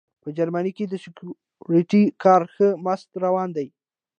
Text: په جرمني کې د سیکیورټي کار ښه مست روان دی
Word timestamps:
په 0.21 0.29
جرمني 0.37 0.71
کې 0.77 0.85
د 0.87 0.93
سیکیورټي 1.03 2.03
کار 2.23 2.41
ښه 2.53 2.67
مست 2.85 3.09
روان 3.23 3.49
دی 3.57 3.67